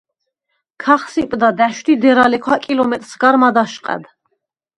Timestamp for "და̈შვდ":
1.59-1.87